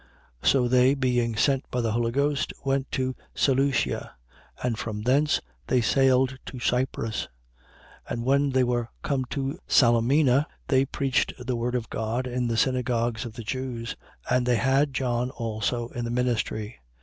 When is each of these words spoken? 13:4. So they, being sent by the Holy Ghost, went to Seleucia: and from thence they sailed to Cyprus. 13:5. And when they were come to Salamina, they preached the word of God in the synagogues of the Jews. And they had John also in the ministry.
13:4. 0.41 0.47
So 0.49 0.67
they, 0.67 0.95
being 0.95 1.35
sent 1.35 1.63
by 1.69 1.79
the 1.79 1.91
Holy 1.91 2.11
Ghost, 2.11 2.53
went 2.65 2.91
to 2.93 3.15
Seleucia: 3.35 4.15
and 4.63 4.75
from 4.75 5.03
thence 5.03 5.41
they 5.67 5.79
sailed 5.79 6.39
to 6.47 6.57
Cyprus. 6.57 7.27
13:5. 8.07 8.11
And 8.11 8.23
when 8.25 8.49
they 8.49 8.63
were 8.63 8.89
come 9.03 9.25
to 9.25 9.59
Salamina, 9.67 10.47
they 10.69 10.85
preached 10.85 11.33
the 11.37 11.55
word 11.55 11.75
of 11.75 11.91
God 11.91 12.25
in 12.25 12.47
the 12.47 12.57
synagogues 12.57 13.25
of 13.25 13.33
the 13.33 13.43
Jews. 13.43 13.95
And 14.27 14.47
they 14.47 14.55
had 14.55 14.91
John 14.95 15.29
also 15.29 15.89
in 15.89 16.03
the 16.03 16.09
ministry. 16.09 16.77